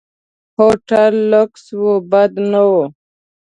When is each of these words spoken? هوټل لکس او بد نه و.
هوټل 0.57 1.13
لکس 1.31 1.63
او 1.77 1.89
بد 2.11 2.31
نه 2.51 2.61
و. 2.69 2.71